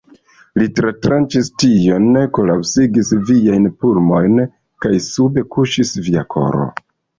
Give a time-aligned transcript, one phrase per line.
[0.59, 2.07] Li tratranĉis tion,
[2.39, 4.43] kolapsigis viajn pulmojn,
[4.87, 6.69] kaj sube kuŝis via koro!